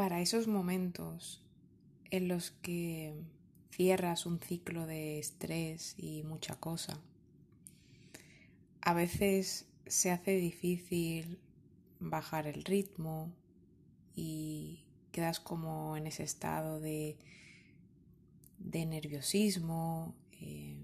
para 0.00 0.22
esos 0.22 0.46
momentos 0.46 1.42
en 2.10 2.26
los 2.26 2.52
que 2.52 3.12
cierras 3.70 4.24
un 4.24 4.40
ciclo 4.40 4.86
de 4.86 5.18
estrés 5.18 5.94
y 5.98 6.22
mucha 6.22 6.58
cosa. 6.58 6.98
A 8.80 8.94
veces 8.94 9.68
se 9.84 10.10
hace 10.10 10.36
difícil 10.36 11.38
bajar 11.98 12.46
el 12.46 12.64
ritmo 12.64 13.30
y 14.14 14.86
quedas 15.12 15.38
como 15.38 15.98
en 15.98 16.06
ese 16.06 16.22
estado 16.22 16.80
de, 16.80 17.18
de 18.58 18.86
nerviosismo 18.86 20.14
em, 20.40 20.80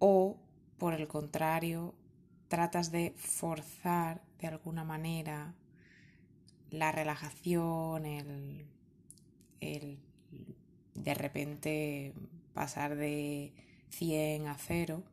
o 0.00 0.36
por 0.78 0.94
el 0.94 1.06
contrario 1.06 1.94
tratas 2.48 2.90
de 2.90 3.14
forzar 3.16 4.24
de 4.40 4.48
alguna 4.48 4.82
manera 4.82 5.54
la 6.72 6.90
relajación, 6.90 8.06
el, 8.06 8.66
el 9.60 9.98
de 10.94 11.14
repente 11.14 12.14
pasar 12.54 12.96
de 12.96 13.52
100 13.90 14.46
a 14.48 14.56
0. 14.58 15.04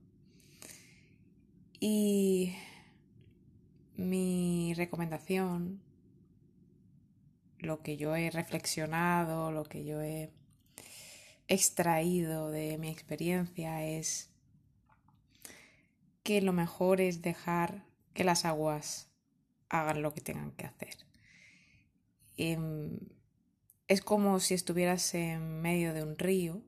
Y 1.81 2.55
mi 3.95 4.73
recomendación, 4.75 5.81
lo 7.59 7.81
que 7.81 7.97
yo 7.97 8.15
he 8.15 8.31
reflexionado, 8.31 9.51
lo 9.51 9.63
que 9.63 9.83
yo 9.83 10.01
he 10.01 10.31
extraído 11.49 12.51
de 12.51 12.77
mi 12.77 12.89
experiencia 12.89 13.83
es 13.85 14.29
que 16.23 16.41
lo 16.41 16.53
mejor 16.53 17.01
es 17.01 17.21
dejar 17.21 17.85
que 18.13 18.23
las 18.23 18.45
aguas 18.45 19.09
hagan 19.67 20.01
lo 20.01 20.13
que 20.13 20.21
tengan 20.21 20.51
que 20.51 20.65
hacer. 20.65 21.08
Em, 22.41 22.97
es 23.89 24.01
como 24.01 24.39
si 24.39 24.53
estuvieras 24.53 25.13
en 25.13 25.59
medio 25.59 25.93
de 25.93 26.03
un 26.03 26.17
río 26.17 26.63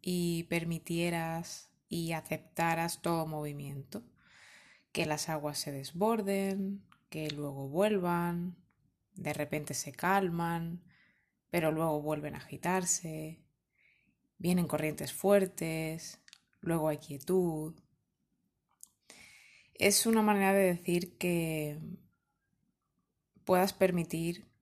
y 0.00 0.44
permitieras 0.44 1.68
y 1.88 2.12
aceptaras 2.12 3.02
todo 3.02 3.26
movimiento, 3.26 4.04
que 4.92 5.04
las 5.04 5.28
aguas 5.28 5.58
se 5.58 5.72
desborden, 5.72 6.84
que 7.08 7.28
luego 7.28 7.68
vuelvan, 7.68 8.56
de 9.16 9.32
repente 9.32 9.74
se 9.74 9.90
calman, 9.90 10.84
pero 11.50 11.72
luego 11.72 12.00
vuelven 12.00 12.36
a 12.36 12.38
agitarse, 12.38 13.42
vienen 14.38 14.68
corrientes 14.68 15.12
fuertes, 15.12 16.20
luego 16.60 16.86
hay 16.86 16.98
quietud. 16.98 17.74
Es 19.74 20.06
una 20.06 20.22
manera 20.22 20.52
de 20.52 20.66
decir 20.66 21.18
que 21.18 21.80
puedas 23.44 23.72
permitir 23.72 24.53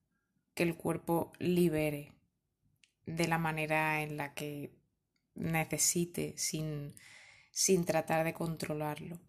que 0.53 0.63
el 0.63 0.75
cuerpo 0.75 1.31
libere 1.39 2.13
de 3.05 3.27
la 3.27 3.37
manera 3.37 4.01
en 4.01 4.17
la 4.17 4.33
que 4.33 4.71
necesite 5.35 6.33
sin, 6.37 6.93
sin 7.51 7.85
tratar 7.85 8.23
de 8.23 8.33
controlarlo. 8.33 9.19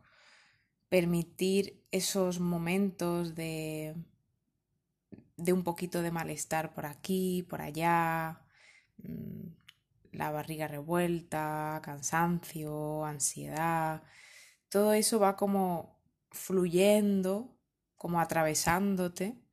Permitir 0.89 1.83
esos 1.91 2.41
momentos 2.41 3.35
de, 3.35 3.97
de 5.37 5.53
un 5.53 5.65
poquito 5.65 6.03
de 6.03 6.11
malestar 6.11 6.75
por 6.75 6.87
aquí, 6.87 7.43
por 7.49 7.63
allá, 7.63 8.43
mm, 8.99 9.49
la 10.13 10.31
barriga 10.31 10.69
revuelta, 10.69 11.81
cansancio, 11.83 13.05
ansiedad, 13.05 14.03
todo 14.69 14.93
eso 14.93 15.19
va 15.19 15.37
como 15.37 16.01
fluyendo, 16.31 17.57
como 17.97 18.21
atravesándote 18.21 19.44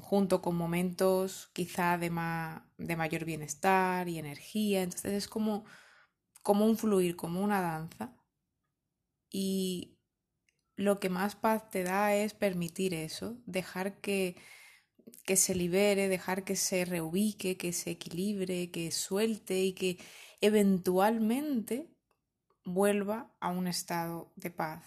junto 0.00 0.42
con 0.42 0.56
momentos 0.56 1.48
quizá 1.54 1.96
de, 1.98 2.10
de 2.78 2.96
mayor 2.96 3.24
bienestar 3.24 4.08
y 4.08 4.18
energía. 4.18 4.82
Entonces 4.82 5.12
es 5.12 5.28
como, 5.28 5.64
como 6.42 6.66
un 6.66 6.76
fluir, 6.76 7.16
como 7.16 7.42
una 7.42 7.60
danza. 7.60 8.16
Y 9.30 9.98
lo 10.76 11.00
que 11.00 11.08
más 11.08 11.36
paz 11.36 11.70
te 11.70 11.82
da 11.82 12.14
es 12.14 12.34
permitir 12.34 12.94
eso, 12.94 13.38
dejar 13.46 14.00
que, 14.00 14.36
que 15.24 15.36
se 15.36 15.54
libere, 15.54 16.08
dejar 16.08 16.44
que 16.44 16.56
se 16.56 16.84
reubique, 16.84 17.56
que 17.56 17.72
se 17.72 17.92
equilibre, 17.92 18.70
que 18.70 18.90
suelte 18.90 19.60
y 19.60 19.72
que 19.72 19.98
eventualmente 20.40 21.90
vuelva 22.64 23.34
a 23.40 23.50
un 23.50 23.66
estado 23.66 24.32
de 24.36 24.50
paz 24.50 24.84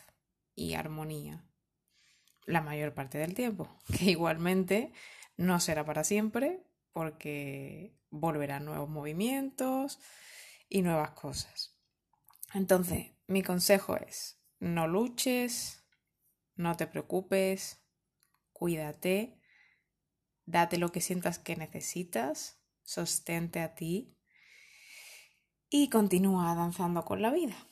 y 0.55 0.73
armonía 0.73 1.46
la 2.47 2.61
mayor 2.61 2.95
parte 2.95 3.19
del 3.19 3.35
tiempo, 3.35 3.77
que 3.95 4.05
igualmente 4.05 4.91
no 5.35 5.59
será 5.59 5.85
para 5.85 6.03
siempre 6.03 6.63
porque 6.91 7.95
volverán 8.09 8.65
nuevos 8.65 8.89
movimientos 8.89 9.99
y 10.67 10.81
nuevas 10.81 11.11
cosas. 11.11 11.77
Entonces, 12.53 13.11
mi 13.27 13.43
consejo 13.43 13.97
es, 13.97 14.41
no 14.59 14.87
luches, 14.87 15.85
no 16.55 16.75
te 16.75 16.87
preocupes, 16.87 17.83
cuídate, 18.51 19.39
date 20.45 20.77
lo 20.77 20.91
que 20.91 21.01
sientas 21.01 21.37
que 21.37 21.55
necesitas, 21.55 22.59
sostente 22.83 23.59
a 23.59 23.75
ti 23.75 24.17
y 25.69 25.89
continúa 25.89 26.55
danzando 26.55 27.03
con 27.03 27.21
la 27.21 27.31
vida. 27.31 27.66